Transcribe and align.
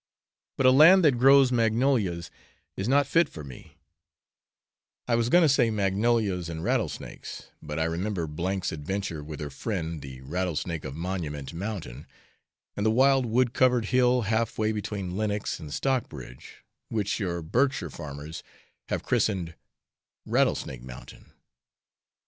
But 0.57 0.65
a 0.65 0.71
land 0.71 1.05
that 1.05 1.19
grows 1.19 1.51
magnolias 1.51 2.31
is 2.75 2.87
not 2.87 3.05
fit 3.05 3.29
for 3.29 3.43
me 3.43 3.77
I 5.07 5.13
was 5.13 5.29
going 5.29 5.43
to 5.43 5.47
say 5.47 5.69
magnolias 5.69 6.49
and 6.49 6.63
rattlesnakes; 6.63 7.51
but 7.61 7.77
I 7.77 7.83
remember 7.83 8.27
K 8.27 8.61
's 8.63 8.71
adventure 8.71 9.23
with 9.23 9.39
her 9.39 9.51
friend 9.51 10.01
the 10.01 10.21
rattlesnake 10.21 10.85
of 10.85 10.95
Monument 10.95 11.53
Mountain, 11.53 12.07
and 12.75 12.83
the 12.83 12.89
wild 12.89 13.27
wood 13.27 13.53
covered 13.53 13.85
hill 13.93 14.23
half 14.23 14.57
way 14.57 14.71
between 14.71 15.15
Lenox 15.17 15.59
and 15.59 15.71
Stockbridge, 15.71 16.63
which 16.89 17.19
your 17.19 17.43
Berkshire 17.43 17.91
farmers 17.91 18.41
have 18.89 19.03
christened 19.03 19.53
Rattlesnake 20.25 20.81
Mountain. 20.81 21.31